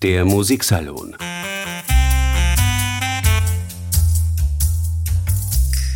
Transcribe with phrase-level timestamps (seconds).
[0.00, 1.16] Der Musiksalon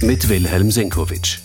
[0.01, 1.39] mit Wilhelm Senkowitsch.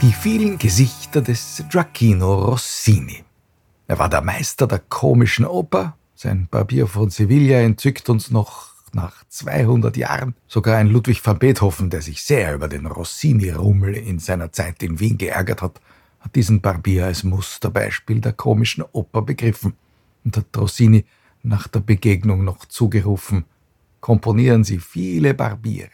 [0.00, 3.22] Die vielen Gesichter des Gioacchino Rossini.
[3.88, 5.98] Er war der Meister der komischen Oper.
[6.14, 10.34] Sein Barbier von Sevilla entzückt uns noch nach 200 Jahren.
[10.46, 15.00] Sogar ein Ludwig van Beethoven, der sich sehr über den Rossini-Rummel in seiner Zeit in
[15.00, 15.80] Wien geärgert hat,
[16.20, 19.74] hat diesen Barbier als Musterbeispiel der komischen Oper begriffen
[20.24, 21.04] und hat Rossini
[21.42, 23.44] nach der Begegnung noch zugerufen,
[24.00, 25.90] komponieren Sie viele Barbiere.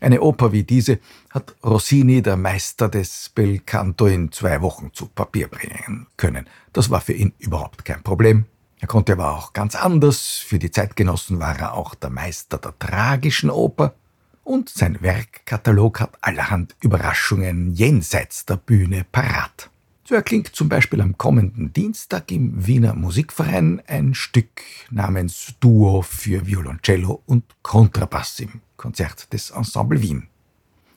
[0.00, 0.98] Eine Oper wie diese
[1.28, 6.46] hat Rossini, der Meister des Belcanto, in zwei Wochen zu Papier bringen können.
[6.72, 8.46] Das war für ihn überhaupt kein Problem.
[8.80, 10.38] Er konnte aber auch ganz anders.
[10.38, 13.94] Für die Zeitgenossen war er auch der Meister der tragischen Oper.
[14.42, 19.70] Und sein Werkkatalog hat allerhand Überraschungen jenseits der Bühne parat.
[20.04, 26.46] So erklingt zum Beispiel am kommenden Dienstag im Wiener Musikverein ein Stück namens Duo für
[26.46, 30.26] Violoncello und Kontrabass im Konzert des Ensemble Wien.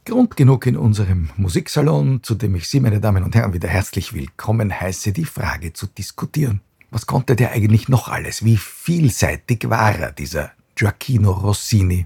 [0.05, 4.13] Grund genug in unserem Musiksalon, zu dem ich Sie, meine Damen und Herren, wieder herzlich
[4.13, 6.61] willkommen heiße, die Frage zu diskutieren.
[6.94, 8.45] Was konnte der eigentlich noch alles?
[8.45, 12.05] Wie vielseitig war er, dieser Gioacchino Rossini?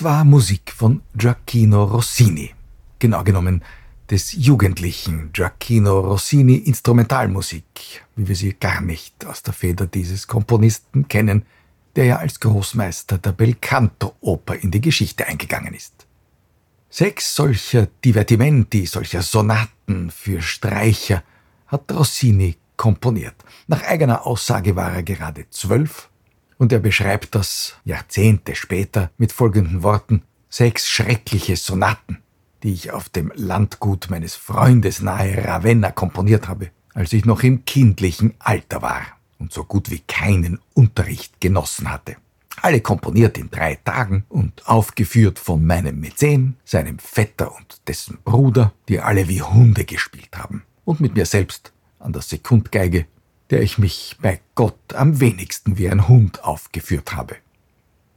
[0.00, 2.54] Das war Musik von Gioacchino Rossini.
[2.98, 3.62] Genau genommen
[4.08, 11.06] des jugendlichen Gioacchino Rossini Instrumentalmusik, wie wir sie gar nicht aus der Feder dieses Komponisten
[11.06, 11.44] kennen,
[11.96, 16.06] der ja als Großmeister der Belcanto-Oper in die Geschichte eingegangen ist.
[16.88, 21.22] Sechs solcher Divertimenti, solcher Sonaten für Streicher
[21.66, 23.36] hat Rossini komponiert.
[23.66, 26.09] Nach eigener Aussage war er gerade zwölf
[26.60, 32.18] und er beschreibt das Jahrzehnte später mit folgenden Worten sechs schreckliche Sonaten,
[32.62, 37.64] die ich auf dem Landgut meines Freundes nahe Ravenna komponiert habe, als ich noch im
[37.64, 39.00] kindlichen Alter war
[39.38, 42.16] und so gut wie keinen Unterricht genossen hatte.
[42.60, 48.74] Alle komponiert in drei Tagen und aufgeführt von meinem Mäzen, seinem Vetter und dessen Bruder,
[48.86, 53.06] die alle wie Hunde gespielt haben und mit mir selbst an der Sekundgeige
[53.50, 57.36] der ich mich bei Gott am wenigsten wie ein Hund aufgeführt habe.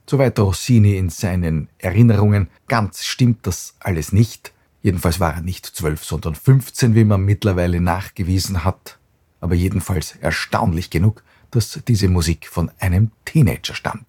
[0.07, 4.53] Soweit Rossini in seinen Erinnerungen, ganz stimmt das alles nicht.
[4.81, 8.99] Jedenfalls war er nicht zwölf, sondern 15, wie man mittlerweile nachgewiesen hat.
[9.39, 14.05] Aber jedenfalls erstaunlich genug, dass diese Musik von einem Teenager stammt.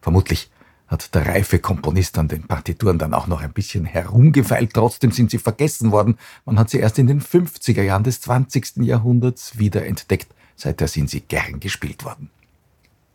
[0.00, 0.50] Vermutlich
[0.88, 4.72] hat der reife Komponist an den Partituren dann auch noch ein bisschen herumgefeilt.
[4.74, 6.16] Trotzdem sind sie vergessen worden.
[6.44, 8.78] Man hat sie erst in den 50er Jahren des 20.
[8.78, 10.28] Jahrhunderts wiederentdeckt.
[10.56, 12.30] Seither sind sie gern gespielt worden.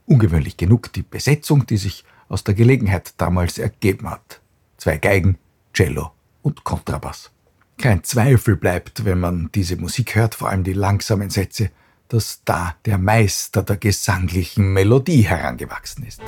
[0.05, 4.39] Ungewöhnlich genug die Besetzung, die sich aus der Gelegenheit damals ergeben hat.
[4.77, 5.37] Zwei Geigen,
[5.73, 6.11] Cello
[6.41, 7.31] und Kontrabass.
[7.77, 11.71] Kein Zweifel bleibt, wenn man diese Musik hört, vor allem die langsamen Sätze,
[12.09, 16.21] dass da der Meister der gesanglichen Melodie herangewachsen ist.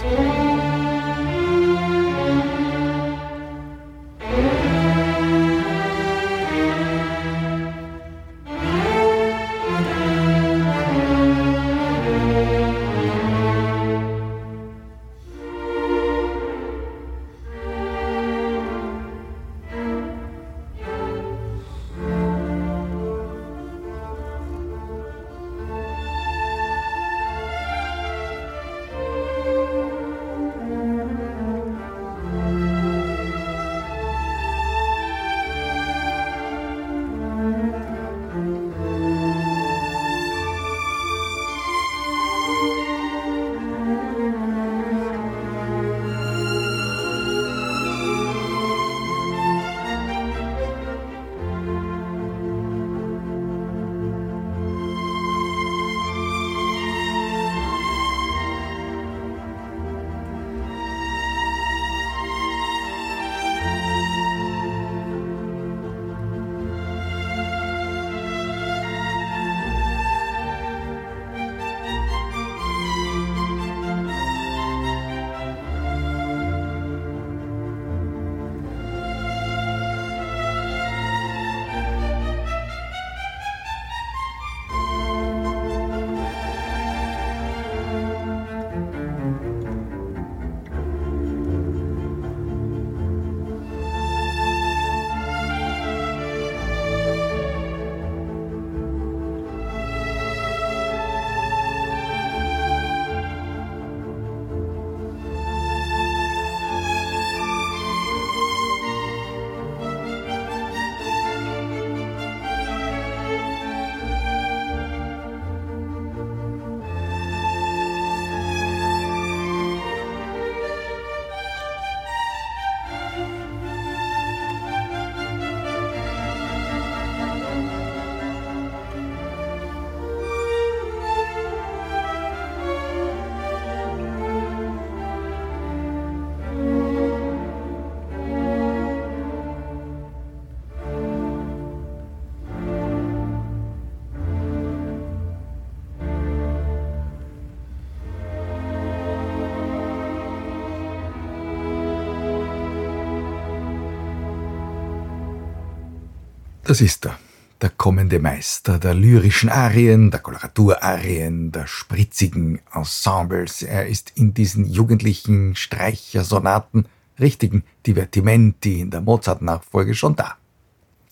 [156.73, 157.19] Das ist er,
[157.61, 163.61] der kommende Meister der lyrischen Arien, der Koloraturarien, der spritzigen Ensembles.
[163.61, 166.87] Er ist in diesen jugendlichen Streichersonaten,
[167.19, 170.37] richtigen Divertimenti in der Mozart-Nachfolge schon da.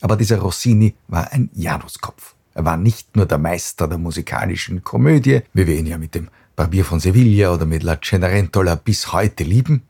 [0.01, 2.33] Aber dieser Rossini war ein Januskopf.
[2.55, 6.29] Er war nicht nur der Meister der musikalischen Komödie, wie wir ihn ja mit dem
[6.55, 9.83] Barbier von Sevilla oder mit La Cenerentola bis heute lieben,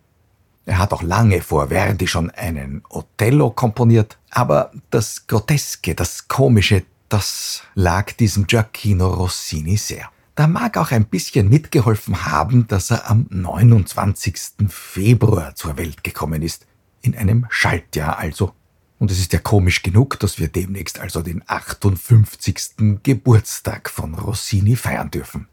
[0.72, 6.86] er hat auch lange vor Verdi schon einen Othello komponiert, aber das Groteske, das Komische,
[7.10, 10.10] das lag diesem Giacchino Rossini sehr.
[10.36, 14.70] Da mag auch ein bisschen mitgeholfen haben, dass er am 29.
[14.70, 16.66] Februar zur Welt gekommen ist,
[17.01, 18.54] in einem Schaltjahr also.
[18.98, 23.04] Und es ist ja komisch genug, dass wir demnächst also den 58.
[23.04, 25.50] Geburtstag von Rossini feiern dürfen.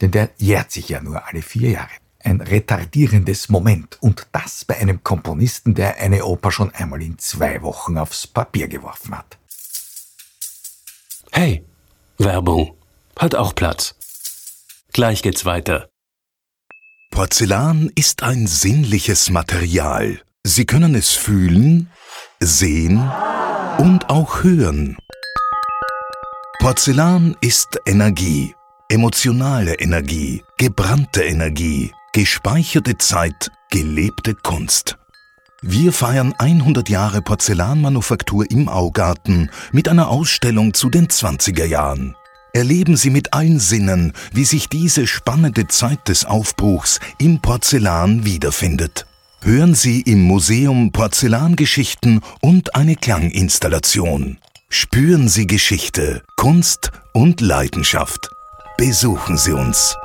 [0.00, 4.76] Denn der jährt sich ja nur alle vier Jahre ein retardierendes Moment und das bei
[4.78, 9.38] einem Komponisten, der eine Oper schon einmal in zwei Wochen aufs Papier geworfen hat.
[11.30, 11.64] Hey,
[12.18, 12.76] Werbung.
[13.18, 13.94] Hat auch Platz.
[14.92, 15.88] Gleich geht's weiter.
[17.10, 20.20] Porzellan ist ein sinnliches Material.
[20.44, 21.90] Sie können es fühlen,
[22.40, 22.98] sehen
[23.78, 24.96] und auch hören.
[26.58, 28.54] Porzellan ist Energie,
[28.88, 34.98] emotionale Energie, gebrannte Energie, Gespeicherte Zeit, gelebte Kunst.
[35.62, 42.14] Wir feiern 100 Jahre Porzellanmanufaktur im Augarten mit einer Ausstellung zu den 20er Jahren.
[42.52, 49.06] Erleben Sie mit allen Sinnen, wie sich diese spannende Zeit des Aufbruchs im Porzellan wiederfindet.
[49.40, 54.36] Hören Sie im Museum Porzellangeschichten und eine Klanginstallation.
[54.68, 58.28] Spüren Sie Geschichte, Kunst und Leidenschaft.
[58.76, 59.96] Besuchen Sie uns.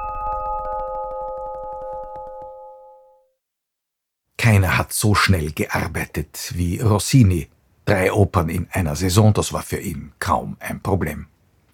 [4.38, 7.48] Keiner hat so schnell gearbeitet wie Rossini.
[7.86, 11.28] Drei Opern in einer Saison, das war für ihn kaum ein Problem.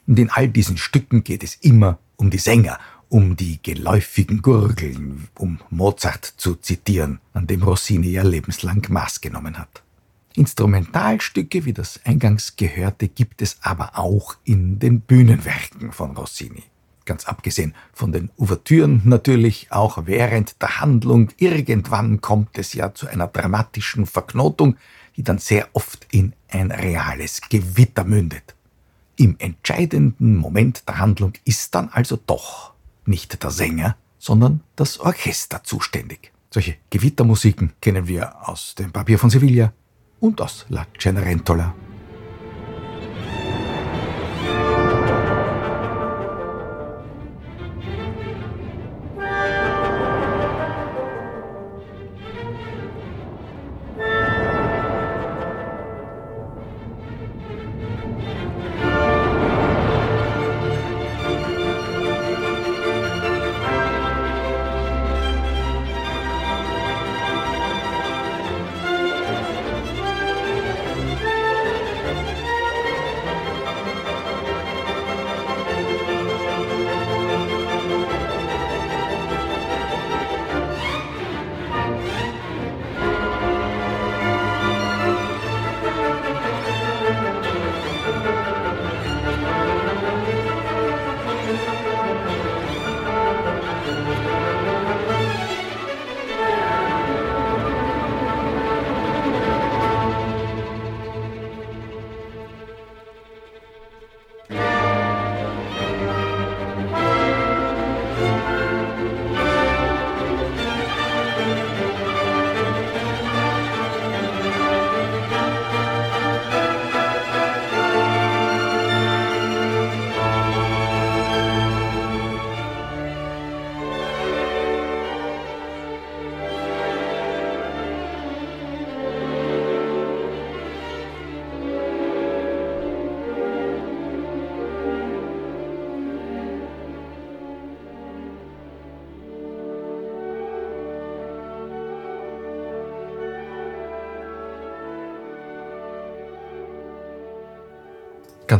[0.08, 2.80] Und in all diesen Stücken geht es immer um die Sänger,
[3.10, 9.58] um die geläufigen Gurgeln, um Mozart zu zitieren, an dem Rossini ja lebenslang Maß genommen
[9.58, 9.84] hat.
[10.36, 16.64] Instrumentalstücke, wie das eingangs gehörte, gibt es aber auch in den Bühnenwerken von Rossini.
[17.06, 23.08] Ganz abgesehen von den Ouvertüren natürlich, auch während der Handlung, irgendwann kommt es ja zu
[23.08, 24.78] einer dramatischen Verknotung,
[25.18, 28.56] die dann sehr oft in ein reales Gewitter mündet.
[29.18, 32.74] Im entscheidenden Moment der Handlung ist dann also doch
[33.06, 36.32] nicht der Sänger, sondern das Orchester zuständig.
[36.50, 39.74] Solche Gewittermusiken kennen wir aus dem Papier von Sevilla
[40.20, 41.74] und aus La Cenerentola.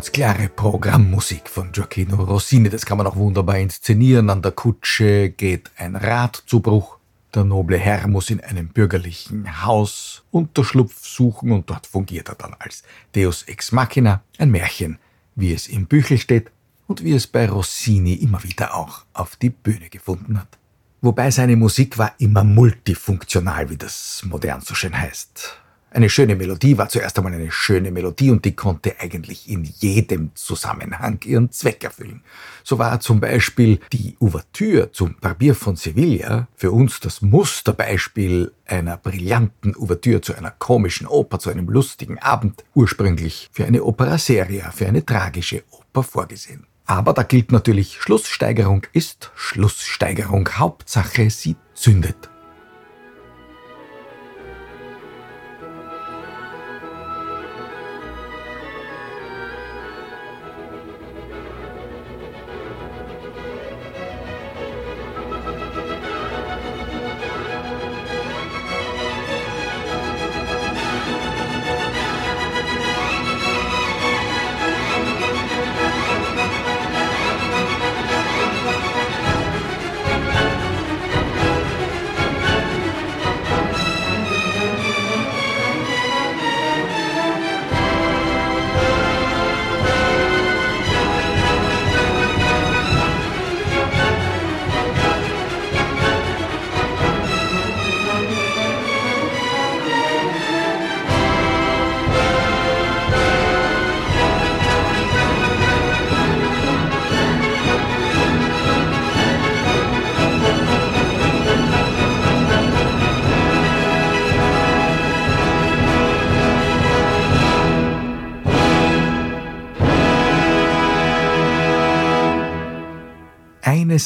[0.04, 2.70] Ganz klare Programmmusik von Gioacchino Rossini.
[2.70, 4.30] Das kann man auch wunderbar inszenieren.
[4.30, 6.98] An der Kutsche geht ein Rad zu Bruch.
[7.34, 12.54] Der noble Herr muss in einem bürgerlichen Haus Unterschlupf suchen und dort fungiert er dann
[12.60, 12.84] als
[13.16, 14.98] Deus ex machina, ein Märchen,
[15.36, 16.52] wie es im Büchel steht
[16.88, 20.58] und wie es bei Rossini immer wieder auch auf die Bühne gefunden hat.
[21.02, 25.63] Wobei seine Musik war immer multifunktional, wie das modern so schön heißt.
[25.94, 30.32] Eine schöne Melodie war zuerst einmal eine schöne Melodie und die konnte eigentlich in jedem
[30.34, 32.24] Zusammenhang ihren Zweck erfüllen.
[32.64, 38.98] So war zum Beispiel die Ouvertüre zum Barbier von Sevilla für uns das Musterbeispiel einer
[38.98, 44.72] brillanten Ouvertüre zu einer komischen Oper, zu einem lustigen Abend, ursprünglich für eine Opera seria,
[44.72, 46.66] für eine tragische Oper vorgesehen.
[46.88, 50.50] Aber da gilt natürlich, Schlusssteigerung ist Schlusssteigerung.
[50.58, 52.33] Hauptsache, sie zündet.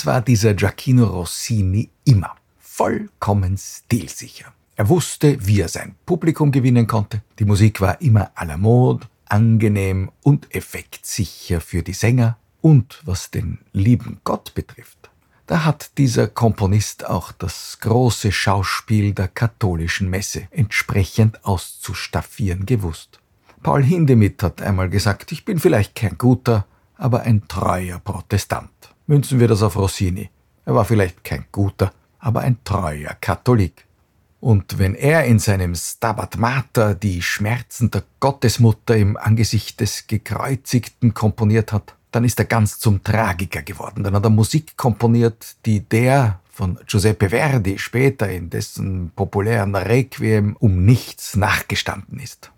[0.08, 4.54] War dieser Giacchino Rossini immer vollkommen stilsicher.
[4.78, 7.22] Er wusste, wie er sein Publikum gewinnen konnte.
[7.40, 12.38] Die Musik war immer à la mode, angenehm und effektsicher für die Sänger.
[12.62, 15.10] Und was den lieben Gott betrifft,
[15.46, 23.20] da hat dieser Komponist auch das große Schauspiel der katholischen Messe entsprechend auszustaffieren gewusst.
[23.62, 28.70] Paul Hindemith hat einmal gesagt, ich bin vielleicht kein guter, aber ein treuer Protestant.
[29.08, 30.30] Münzen wir das auf Rossini.
[30.66, 33.86] Er war vielleicht kein guter, aber ein treuer Katholik.
[34.42, 41.14] Und wenn er in seinem Stabat Mater die Schmerzen der Gottesmutter im Angesicht des Gekreuzigten
[41.14, 44.04] komponiert hat, dann ist er ganz zum Tragiker geworden.
[44.04, 50.58] Dann hat er Musik komponiert, die der von Giuseppe Verdi später in dessen populären Requiem
[50.60, 52.52] um nichts nachgestanden ist.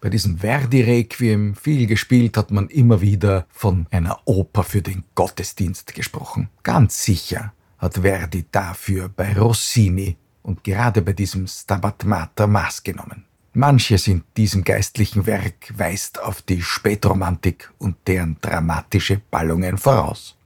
[0.00, 5.94] Bei diesem Verdi-Requiem, viel gespielt, hat man immer wieder von einer Oper für den Gottesdienst
[5.94, 6.50] gesprochen.
[6.62, 13.24] Ganz sicher hat Verdi dafür bei Rossini und gerade bei diesem Stabat Mater Maß genommen.
[13.54, 20.36] Manches in diesem geistlichen Werk weist auf die Spätromantik und deren dramatische Ballungen voraus.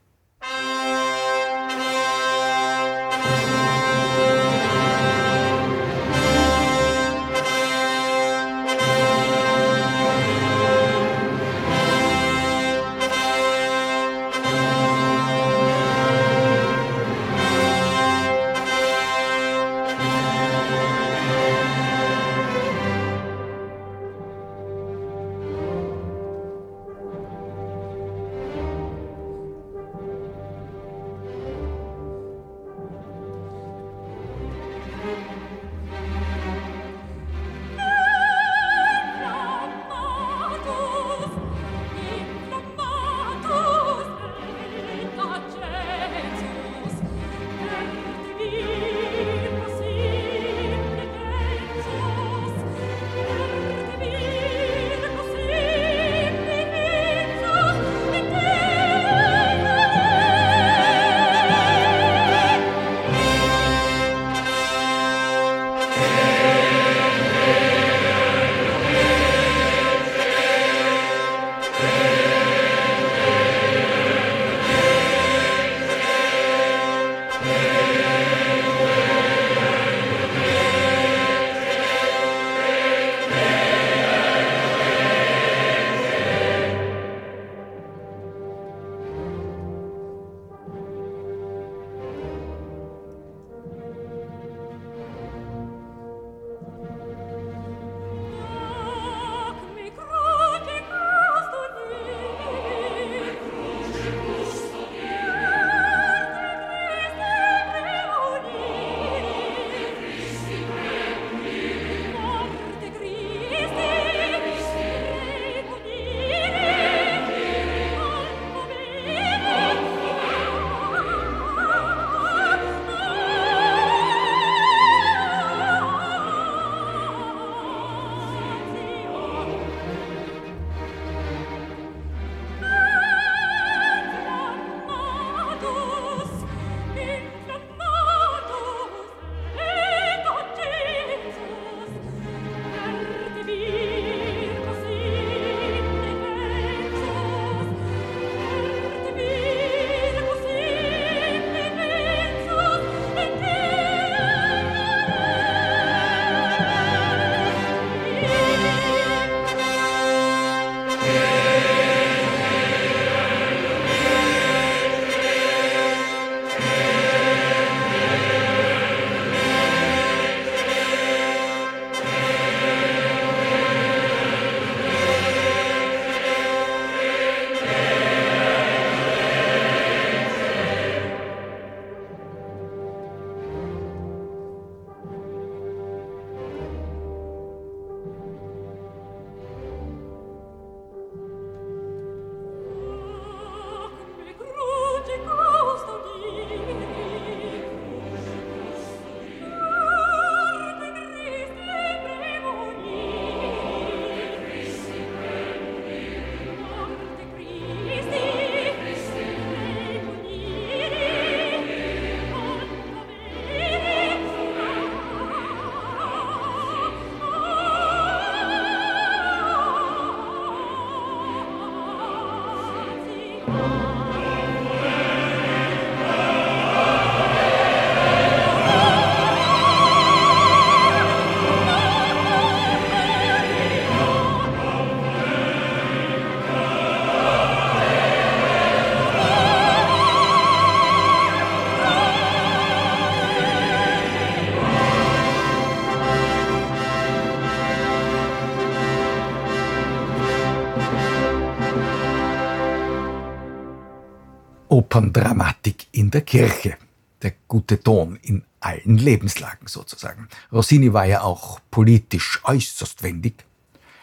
[255.00, 256.76] Operndramatik in der Kirche.
[257.22, 260.28] Der gute Ton in allen Lebenslagen sozusagen.
[260.52, 263.44] Rossini war ja auch politisch äußerst wendig.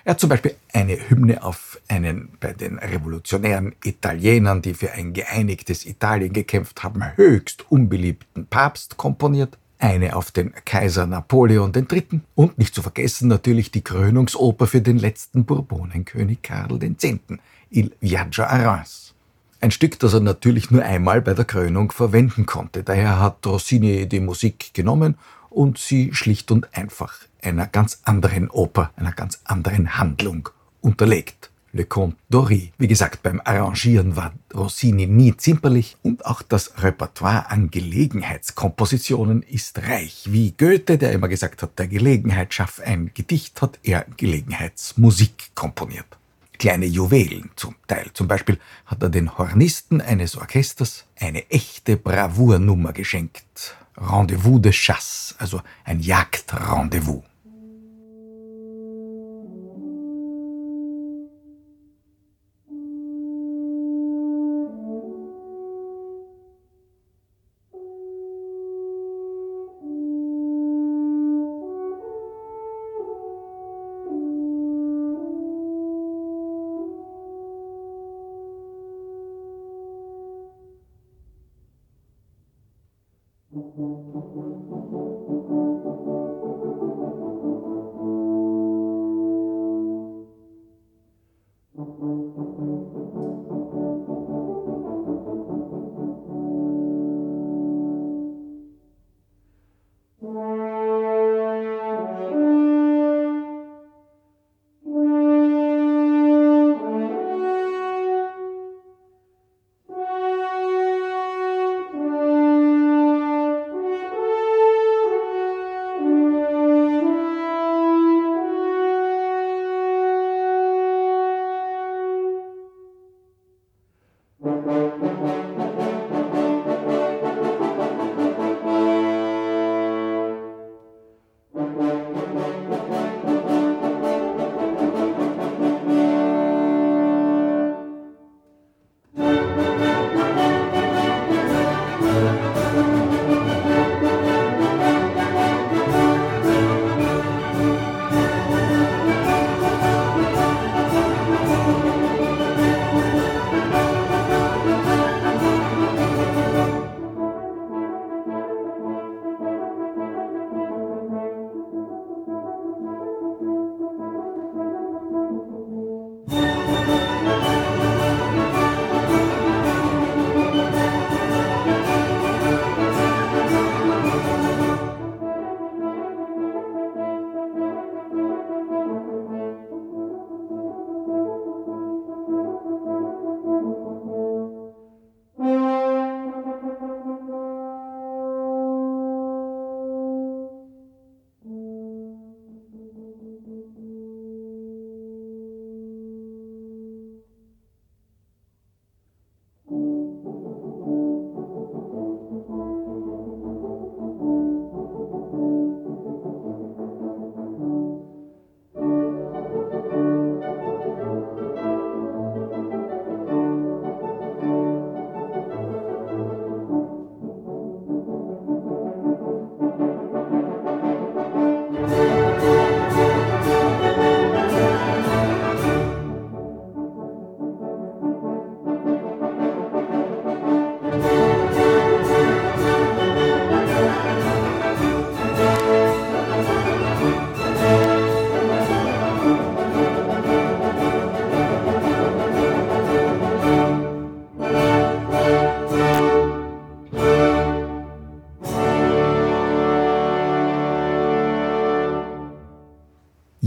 [0.03, 5.13] Er hat zum Beispiel eine Hymne auf einen bei den revolutionären Italienern, die für ein
[5.13, 12.21] geeinigtes Italien gekämpft haben, höchst unbeliebten Papst komponiert, eine auf den Kaiser Napoleon III.
[12.33, 17.03] und nicht zu vergessen natürlich die Krönungsoper für den letzten Bourbonenkönig Karl X.,
[17.69, 19.06] Il Viaggio a Reims.
[19.59, 22.83] Ein Stück, das er natürlich nur einmal bei der Krönung verwenden konnte.
[22.83, 25.15] Daher hat Rossini die Musik genommen
[25.49, 30.49] und sie schlicht und einfach einer ganz anderen Oper, einer ganz anderen Handlung
[30.81, 31.49] unterlegt.
[31.73, 32.71] Le Comte d'Ory.
[32.77, 39.79] Wie gesagt, beim Arrangieren war Rossini nie zimperlich und auch das Repertoire an Gelegenheitskompositionen ist
[39.87, 40.23] reich.
[40.29, 46.05] Wie Goethe, der immer gesagt hat, der Gelegenheit schafft ein Gedicht, hat er Gelegenheitsmusik komponiert.
[46.57, 48.09] Kleine Juwelen zum Teil.
[48.13, 53.75] Zum Beispiel hat er den Hornisten eines Orchesters eine echte Bravournummer geschenkt.
[53.97, 57.23] Rendezvous de Chasse, also ein Jagdrendezvous.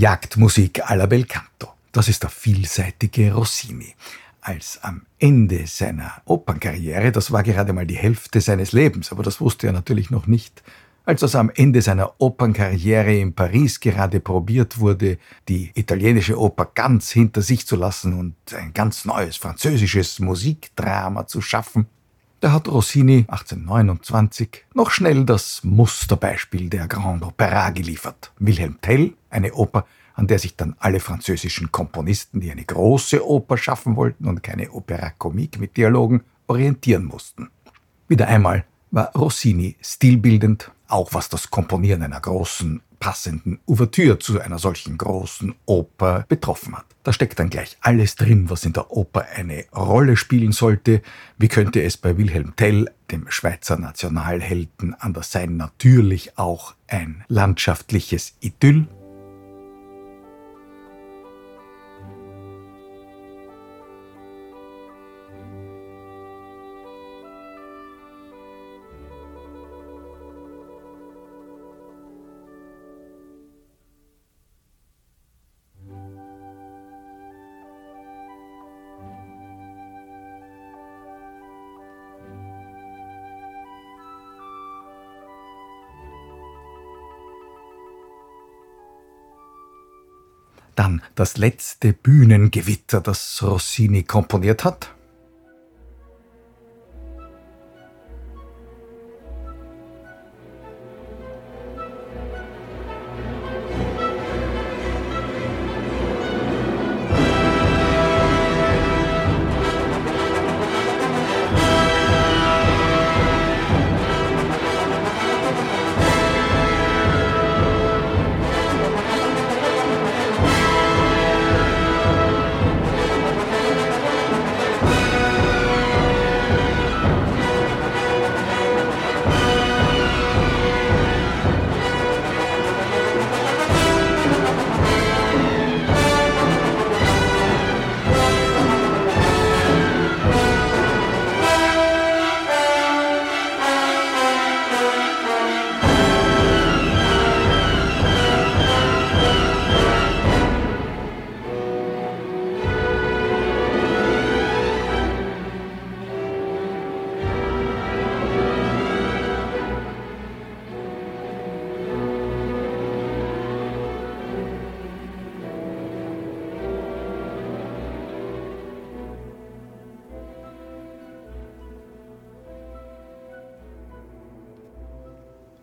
[0.00, 1.74] Jagdmusik alla bel canto.
[1.92, 3.94] Das ist der vielseitige Rossini.
[4.40, 9.42] Als am Ende seiner Opernkarriere, das war gerade mal die Hälfte seines Lebens, aber das
[9.42, 10.62] wusste er natürlich noch nicht,
[11.04, 15.18] als es am Ende seiner Opernkarriere in Paris gerade probiert wurde,
[15.50, 21.42] die italienische Oper ganz hinter sich zu lassen und ein ganz neues französisches Musikdrama zu
[21.42, 21.88] schaffen,
[22.40, 28.32] da hat Rossini 1829 noch schnell das Musterbeispiel der Grande Opera geliefert.
[28.38, 33.56] Wilhelm Tell, eine Oper, an der sich dann alle französischen Komponisten, die eine große Oper
[33.56, 37.50] schaffen wollten und keine Opera comique mit Dialogen, orientieren mussten.
[38.08, 44.58] Wieder einmal war Rossini stilbildend, auch was das Komponieren einer großen, passenden Ouvertüre zu einer
[44.58, 46.84] solchen großen Oper betroffen hat.
[47.02, 51.02] Da steckt dann gleich alles drin, was in der Oper eine Rolle spielen sollte.
[51.38, 55.56] Wie könnte es bei Wilhelm Tell, dem Schweizer Nationalhelden, anders sein?
[55.56, 58.86] Natürlich auch ein landschaftliches Idyll.
[90.80, 94.94] Dann das letzte Bühnengewitter, das Rossini komponiert hat.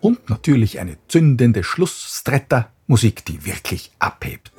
[0.02, 4.52] Und natürlich eine zündende Schlussstretta, Musik, die wirklich abhebt.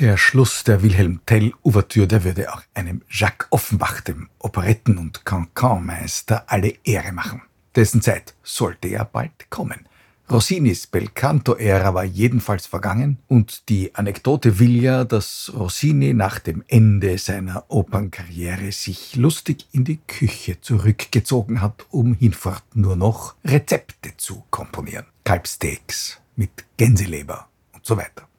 [0.00, 5.26] Der Schluss der Wilhelm Tell Ouvertüre, der würde auch einem Jacques Offenbach, dem Operetten- und
[5.26, 7.42] Cancan-Meister, alle Ehre machen.
[7.76, 9.86] Dessen Zeit sollte ja bald kommen.
[10.30, 17.18] Rossinis Belcanto-Ära war jedenfalls vergangen und die Anekdote will ja, dass Rossini nach dem Ende
[17.18, 24.44] seiner Opernkarriere sich lustig in die Küche zurückgezogen hat, um hinfort nur noch Rezepte zu
[24.48, 25.04] komponieren.
[25.24, 28.29] Kalbsteaks mit Gänseleber und so weiter.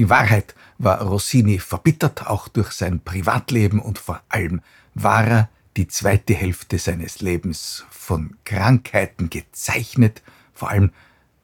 [0.00, 4.62] In Wahrheit war Rossini verbittert, auch durch sein Privatleben und vor allem
[4.94, 10.22] war er die zweite Hälfte seines Lebens von Krankheiten gezeichnet,
[10.54, 10.90] vor allem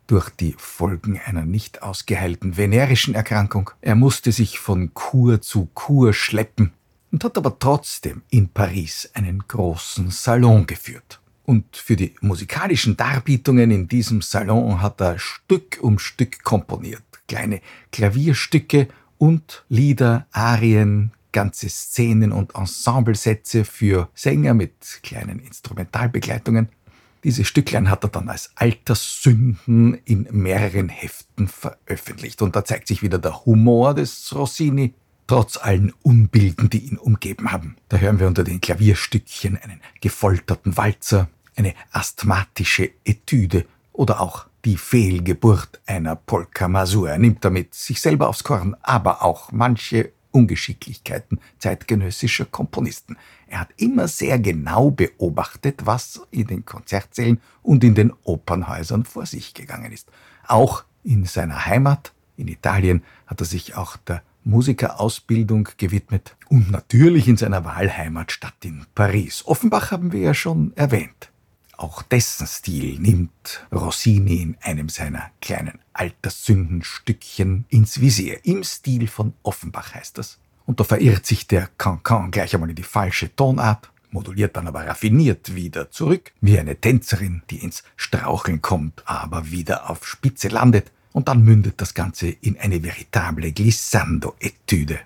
[0.06, 3.72] durch die Folgen einer nicht ausgeheilten venerischen Erkrankung.
[3.82, 6.72] Er musste sich von Kur zu Kur schleppen
[7.12, 11.20] und hat aber trotzdem in Paris einen großen Salon geführt.
[11.44, 17.60] Und für die musikalischen Darbietungen in diesem Salon hat er Stück um Stück komponiert kleine
[17.92, 26.68] Klavierstücke und Lieder, Arien, ganze Szenen und Ensemblesätze für Sänger mit kleinen Instrumentalbegleitungen.
[27.24, 32.40] Diese Stücklein hat er dann als Alterssünden in mehreren Heften veröffentlicht.
[32.40, 34.94] Und da zeigt sich wieder der Humor des Rossini,
[35.26, 37.76] trotz allen Unbilden, die ihn umgeben haben.
[37.88, 44.76] Da hören wir unter den Klavierstückchen einen gefolterten Walzer, eine asthmatische Etüde oder auch die
[44.76, 47.08] Fehlgeburt einer Polka Masur.
[47.10, 53.16] Er nimmt damit sich selber aufs Korn, aber auch manche Ungeschicklichkeiten zeitgenössischer Komponisten.
[53.46, 59.24] Er hat immer sehr genau beobachtet, was in den Konzertsälen und in den Opernhäusern vor
[59.24, 60.10] sich gegangen ist.
[60.48, 67.28] Auch in seiner Heimat, in Italien, hat er sich auch der Musikerausbildung gewidmet und natürlich
[67.28, 69.46] in seiner Wahlheimatstadt in Paris.
[69.46, 71.30] Offenbach haben wir ja schon erwähnt.
[71.76, 78.44] Auch dessen Stil nimmt Rossini in einem seiner kleinen Alterssündenstückchen ins Visier.
[78.44, 80.38] Im Stil von Offenbach heißt das.
[80.64, 84.86] Und da verirrt sich der Cancan gleich einmal in die falsche Tonart, moduliert dann aber
[84.86, 90.90] raffiniert wieder zurück, wie eine Tänzerin, die ins Straucheln kommt, aber wieder auf Spitze landet.
[91.12, 95.00] Und dann mündet das Ganze in eine veritable Glissando-Etüde.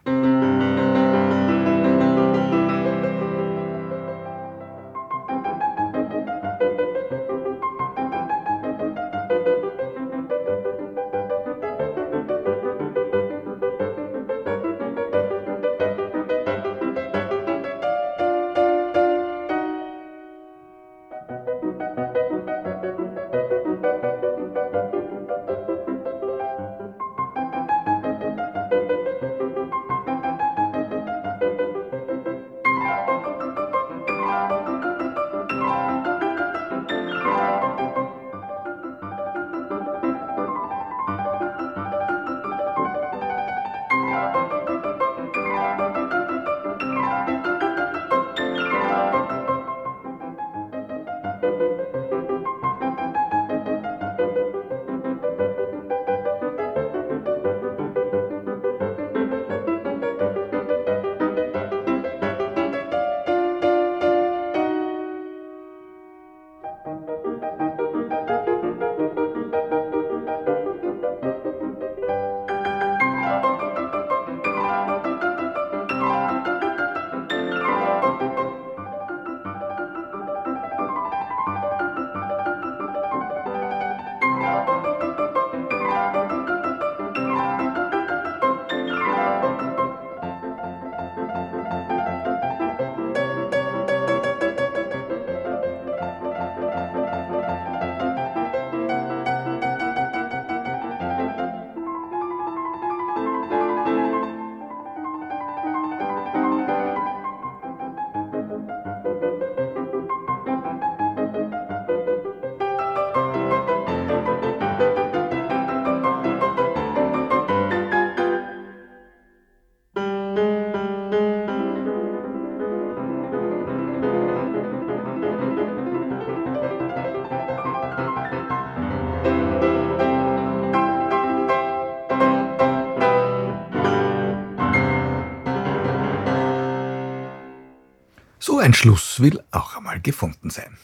[138.60, 140.76] Ein Schluss will auch einmal gefunden sein.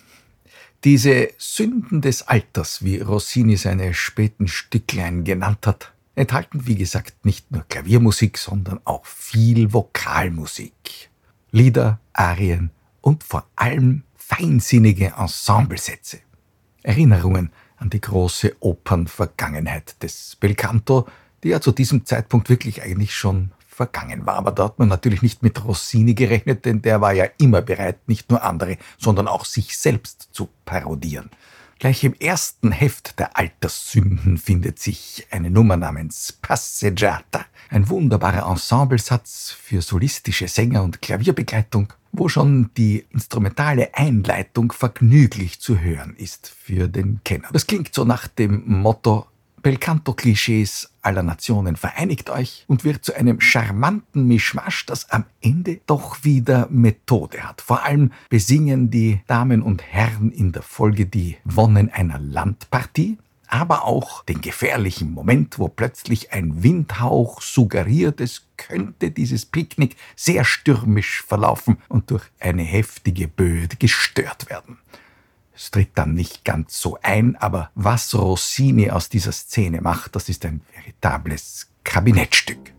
[0.85, 7.51] Diese Sünden des Alters, wie Rossini seine späten Stücklein genannt hat, enthalten wie gesagt nicht
[7.51, 11.11] nur Klaviermusik, sondern auch viel Vokalmusik.
[11.51, 12.71] Lieder, Arien
[13.01, 16.21] und vor allem feinsinnige Ensemblesätze.
[16.83, 21.07] Erinnerungen an die große Opernvergangenheit des Belcanto,
[21.43, 24.37] die ja zu diesem Zeitpunkt wirklich eigentlich schon vergangen war.
[24.37, 28.09] Aber da hat man natürlich nicht mit Rossini gerechnet, denn der war ja immer bereit,
[28.09, 31.31] nicht nur andere, sondern auch sich selbst zu parodieren.
[31.79, 39.51] Gleich im ersten Heft der Alterssünden findet sich eine Nummer namens Passeggiata, ein wunderbarer Ensemblesatz
[39.51, 46.89] für solistische Sänger und Klavierbegleitung, wo schon die instrumentale Einleitung vergnüglich zu hören ist für
[46.89, 47.49] den Kenner.
[47.53, 49.27] Das klingt so nach dem Motto
[49.63, 56.25] Belcanto-Klischees aller Nationen vereinigt euch und wird zu einem charmanten Mischmasch, das am Ende doch
[56.25, 57.61] wieder Methode hat.
[57.61, 63.85] Vor allem besingen die Damen und Herren in der Folge die Wonnen einer Landpartie, aber
[63.85, 71.23] auch den gefährlichen Moment, wo plötzlich ein Windhauch suggeriert, es könnte dieses Picknick sehr stürmisch
[71.23, 74.79] verlaufen und durch eine heftige Böe gestört werden.
[75.57, 80.29] Es tritt dann nicht ganz so ein, aber was Rossini aus dieser Szene macht, das
[80.29, 82.76] ist ein veritables Kabinettstück.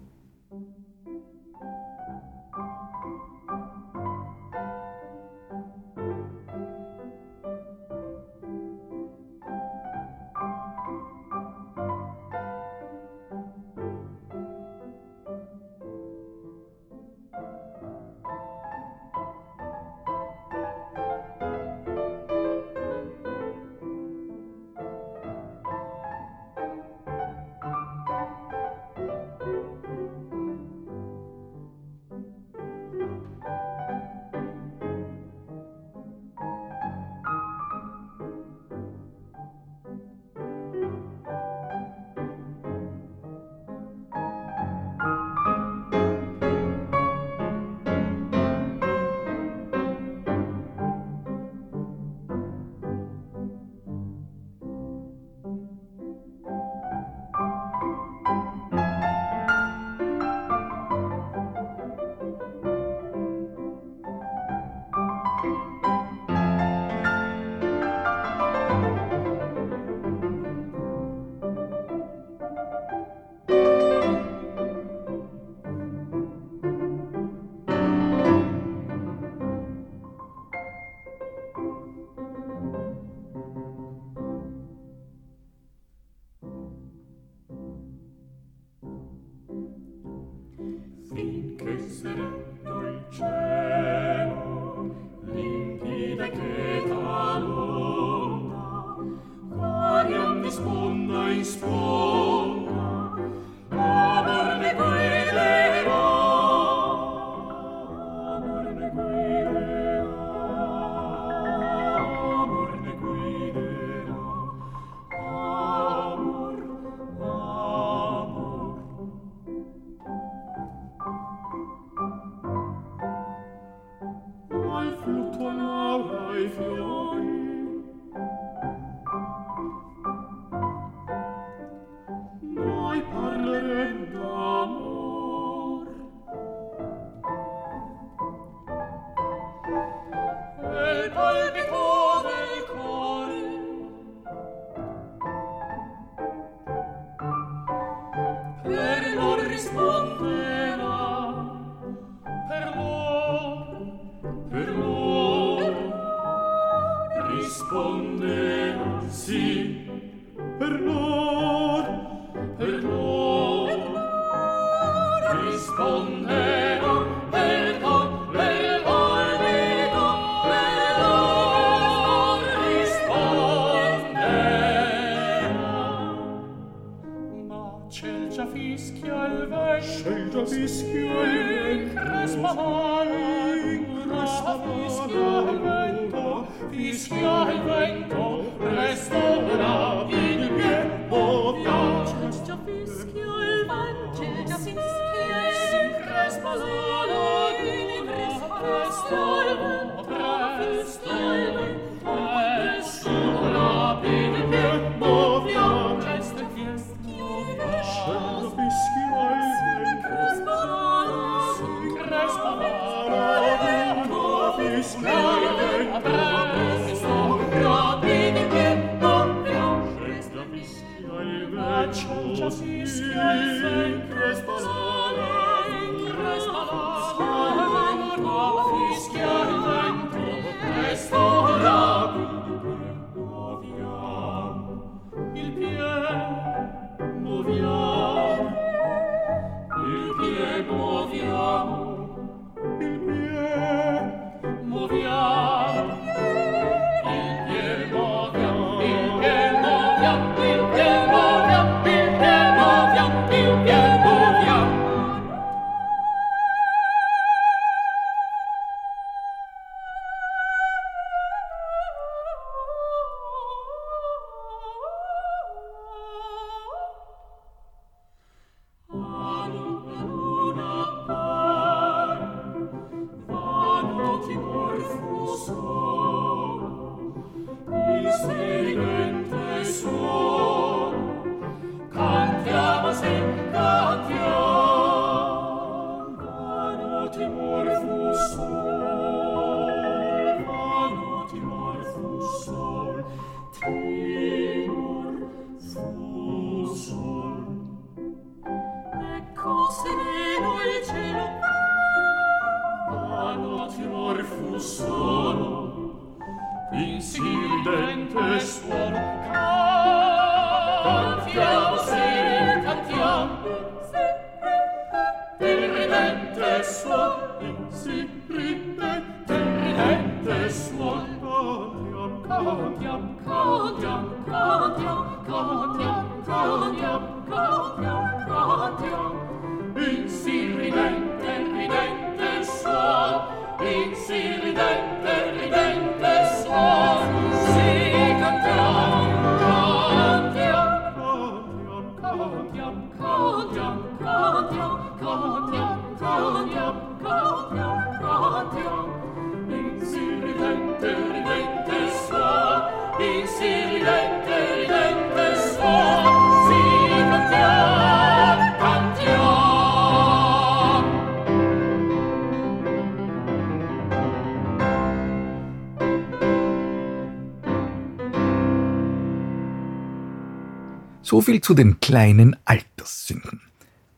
[371.07, 373.39] So viel zu den kleinen Alterssünden.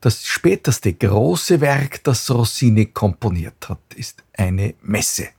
[0.00, 5.30] Das späteste große Werk, das Rossini komponiert hat, ist eine Messe.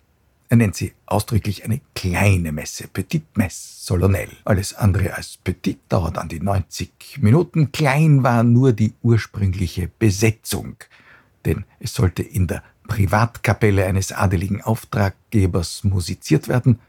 [0.49, 4.34] Er nennt sie ausdrücklich eine kleine Messe, Petite Messe Solennelle.
[4.43, 7.72] Alles andere als petit dauert an die 90 Minuten.
[7.72, 10.76] Klein war nur die ursprüngliche Besetzung,
[11.45, 16.80] denn es sollte in der Privatkapelle eines adeligen Auftraggebers musiziert werden.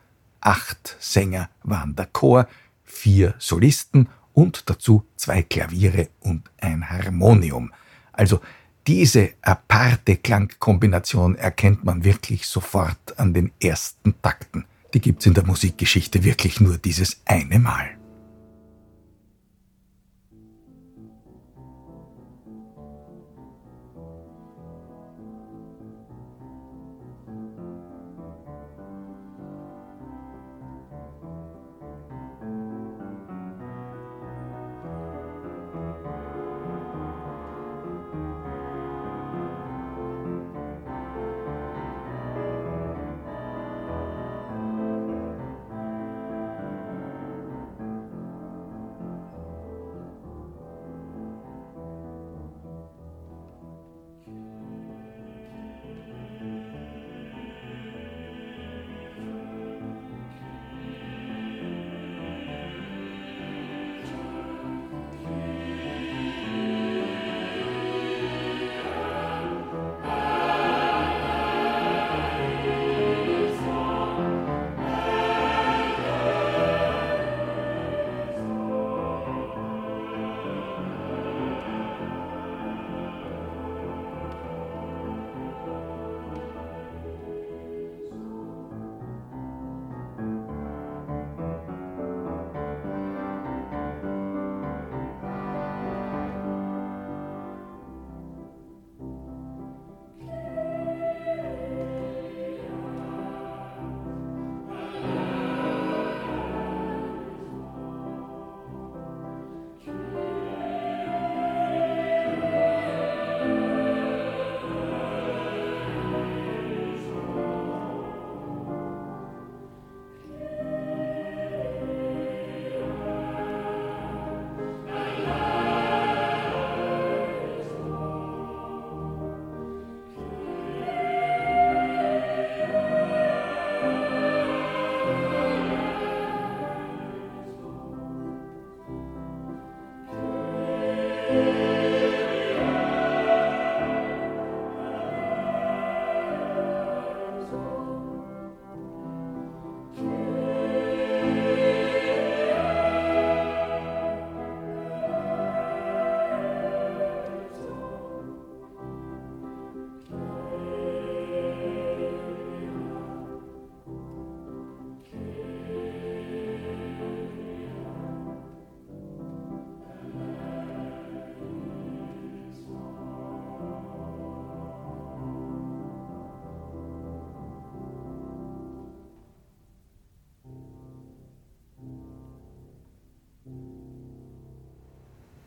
[0.41, 2.49] Acht Sänger waren der Chor,
[2.83, 7.73] vier Solisten und dazu zwei Klaviere und ein Harmonium.
[8.13, 8.41] Also
[8.87, 14.65] diese aparte Klangkombination erkennt man wirklich sofort an den ersten Takten.
[14.95, 18.02] Die gibt's in der Musikgeschichte wirklich nur dieses eine Mal.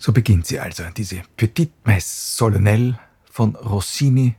[0.06, 3.00] So beginnt sie also, diese Petite Messe Solennelle
[3.32, 4.36] von Rossini,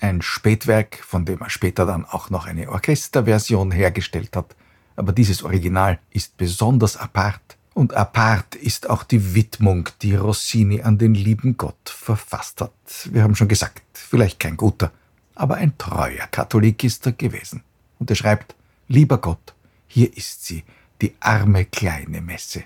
[0.00, 4.56] ein Spätwerk, von dem er später dann auch noch eine Orchesterversion hergestellt hat.
[4.96, 7.58] Aber dieses Original ist besonders apart.
[7.74, 12.72] Und apart ist auch die Widmung, die Rossini an den lieben Gott verfasst hat.
[13.12, 14.90] Wir haben schon gesagt, vielleicht kein guter,
[15.34, 17.62] aber ein treuer Katholik ist er gewesen.
[17.98, 18.54] Und er schreibt,
[18.88, 19.52] lieber Gott,
[19.86, 20.64] hier ist sie,
[21.02, 22.64] die arme kleine Messe.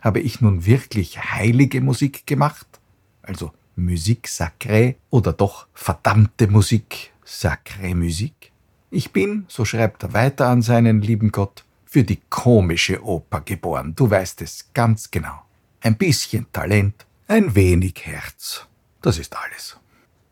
[0.00, 2.66] Habe ich nun wirklich heilige Musik gemacht?
[3.22, 8.52] Also Musik sacrée oder doch verdammte Musik, sacrée Musik?
[8.90, 13.94] Ich bin, so schreibt er weiter an seinen lieben Gott, für die komische Oper geboren,
[13.94, 15.42] du weißt es ganz genau.
[15.80, 18.66] Ein bisschen Talent, ein wenig Herz,
[19.02, 19.76] das ist alles.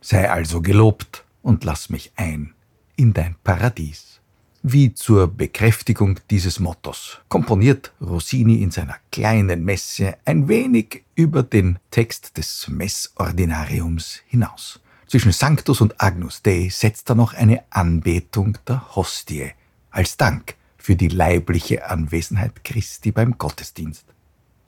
[0.01, 2.55] Sei also gelobt und lass mich ein
[2.97, 4.18] in dein Paradies.
[4.63, 11.79] Wie zur Bekräftigung dieses Mottos komponiert Rossini in seiner kleinen Messe ein wenig über den
[11.93, 14.81] Text des Messordinariums hinaus.
[15.07, 19.53] Zwischen Sanctus und Agnus Dei setzt er noch eine Anbetung der Hostie
[19.93, 24.07] als Dank für die leibliche Anwesenheit Christi beim Gottesdienst.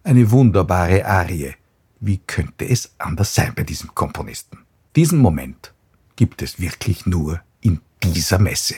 [0.04, 1.54] Eine wunderbare Arie.
[1.98, 4.60] Wie könnte es anders sein bei diesem Komponisten?
[4.94, 5.74] Diesen Moment
[6.14, 8.76] gibt es wirklich nur in dieser Messe.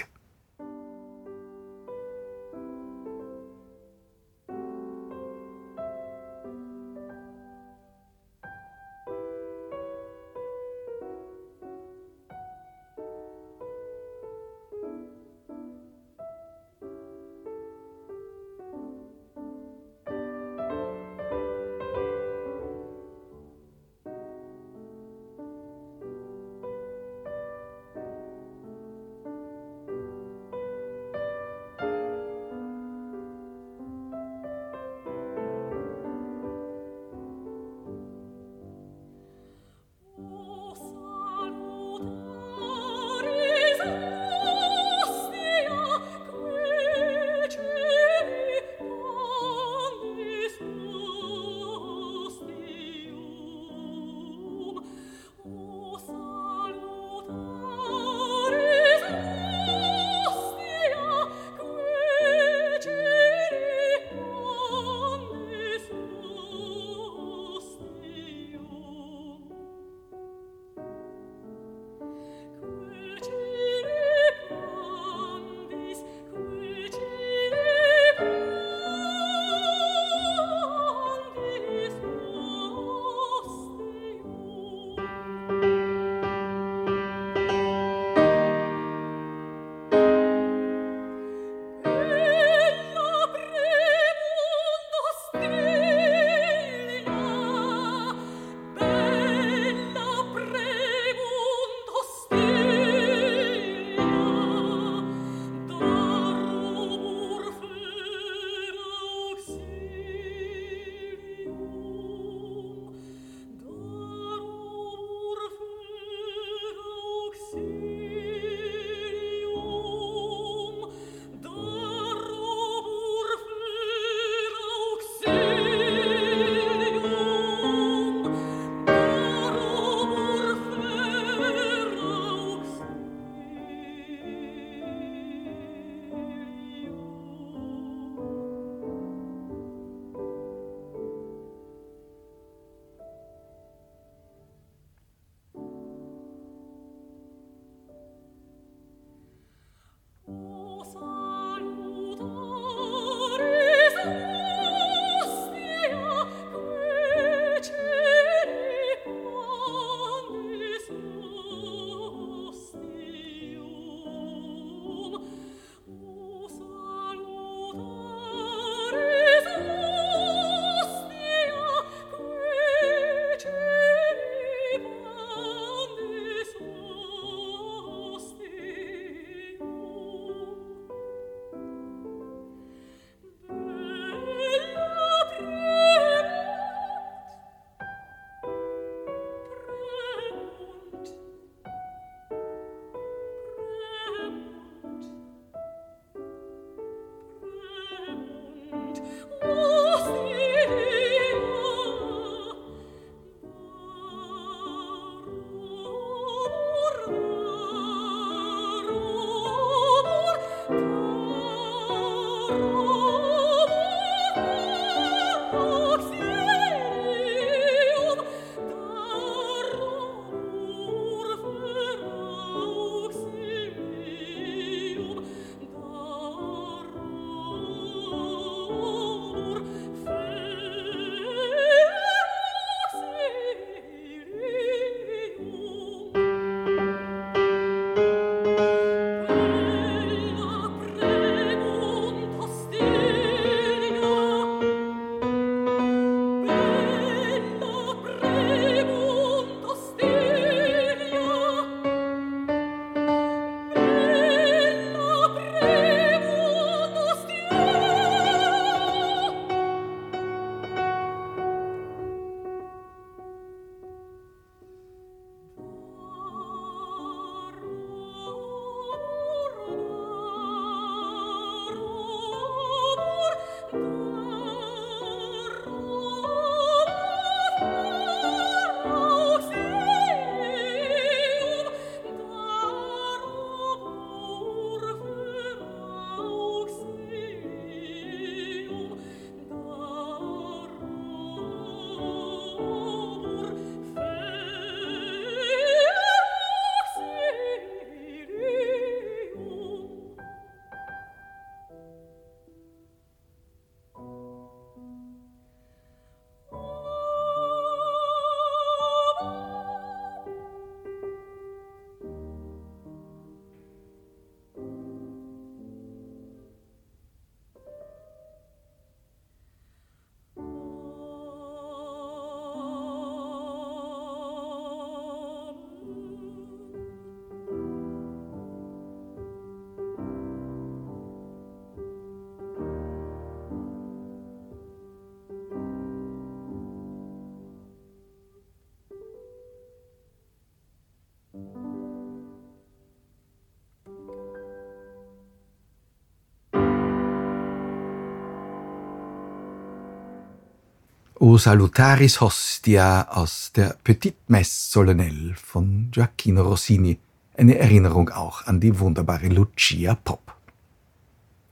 [351.25, 356.99] O Salutaris Hostia aus der Petite Messe Solennelle von Gioacchino Rossini,
[357.37, 360.35] eine Erinnerung auch an die wunderbare Lucia Pop.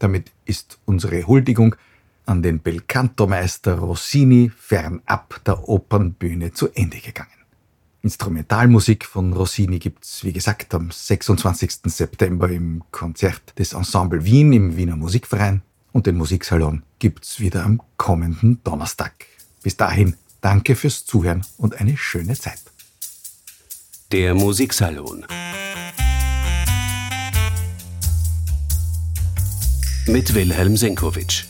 [0.01, 1.77] Damit ist unsere Huldigung
[2.27, 7.31] an den Belcanto-Meister Rossini fernab der Opernbühne zu Ende gegangen.
[8.03, 11.83] Instrumentalmusik von Rossini gibt's, wie gesagt, am 26.
[11.85, 15.63] September im Konzert des Ensemble Wien im Wiener Musikverein
[15.93, 19.30] und den Musiksalon gibt's wieder am kommenden Donnerstag.
[19.63, 22.61] Bis dahin, danke fürs Zuhören und eine schöne Zeit.
[24.13, 25.27] Der Musiksalon
[30.07, 31.50] mit Wilhelm Senkowitsch.